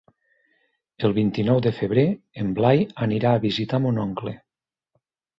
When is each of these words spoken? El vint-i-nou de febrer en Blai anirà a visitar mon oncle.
El 1.09 1.11
vint-i-nou 1.17 1.59
de 1.65 1.71
febrer 1.79 2.05
en 2.43 2.49
Blai 2.59 2.81
anirà 3.07 3.33
a 3.35 3.43
visitar 3.43 3.81
mon 3.85 4.01
oncle. 4.05 4.35